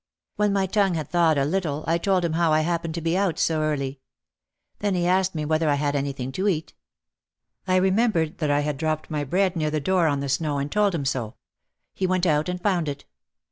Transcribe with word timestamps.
When 0.35 0.51
my 0.51 0.65
tongue 0.65 0.95
had 0.95 1.09
thawed 1.09 1.37
a 1.37 1.45
little 1.45 1.83
I 1.85 1.99
told 1.99 2.25
him 2.25 2.33
how 2.33 2.51
I 2.51 2.61
happened 2.61 2.95
to 2.95 3.01
be 3.01 3.15
out 3.15 3.37
so 3.37 3.59
early. 3.61 3.99
Then 4.79 4.95
he 4.95 5.05
asked 5.05 5.35
me 5.35 5.45
whether 5.45 5.69
I 5.69 5.75
had 5.75 5.95
anything 5.95 6.31
to 6.31 6.47
eat. 6.47 6.73
I 7.67 7.75
remembered 7.75 8.39
that 8.39 8.49
I 8.49 8.61
had 8.61 8.77
dropped 8.77 9.11
my 9.11 9.23
bread 9.23 9.55
near 9.55 9.69
the 9.69 9.79
door 9.79 10.07
on 10.07 10.19
the 10.19 10.27
snow 10.29 10.57
and 10.57 10.71
told 10.71 10.95
him 10.95 11.05
so. 11.05 11.35
He 11.93 12.07
went 12.07 12.25
out 12.25 12.49
and 12.49 12.59
found 12.59 12.89
it. 12.89 13.05